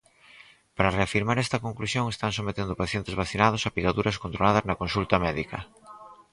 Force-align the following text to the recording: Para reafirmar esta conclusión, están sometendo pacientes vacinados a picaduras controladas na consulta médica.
Para 0.75 0.93
reafirmar 0.97 1.37
esta 1.39 1.61
conclusión, 1.65 2.05
están 2.07 2.31
sometendo 2.37 2.79
pacientes 2.81 3.17
vacinados 3.21 3.61
a 3.63 3.73
picaduras 3.75 4.19
controladas 4.23 4.63
na 4.65 4.79
consulta 4.81 5.15
médica. 5.25 5.59